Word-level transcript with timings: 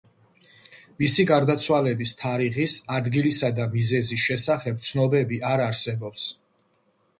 მისი 1.01 1.25
გარდაცვალების 1.31 2.13
თარიღის, 2.21 2.79
ადგილისა 2.97 3.53
და 3.61 3.69
მიზეზის 3.75 4.25
შესახებ 4.31 4.83
ცნობები 4.91 5.41
არ 5.53 5.67
არსებობს. 5.71 6.29